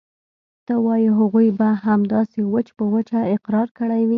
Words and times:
ته 0.65 0.73
وايې 0.85 1.09
هغوى 1.19 1.47
به 1.59 1.69
همداسې 1.85 2.39
وچ 2.53 2.67
په 2.77 2.83
وچه 2.93 3.19
اقرار 3.35 3.67
کړى 3.77 4.01
وي. 4.05 4.09